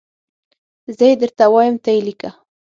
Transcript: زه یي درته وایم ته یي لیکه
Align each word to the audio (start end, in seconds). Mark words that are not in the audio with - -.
زه 0.95 1.03
یي 1.09 1.15
درته 1.21 1.45
وایم 1.53 1.75
ته 1.83 1.89
یي 1.95 2.01
لیکه 2.07 2.29